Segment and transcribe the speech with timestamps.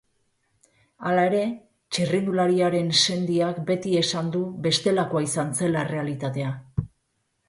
[1.09, 1.41] Hala ere,
[1.97, 6.55] txirrindulariaren sendiak beti esan du bestelakoa izan zela errealitatea.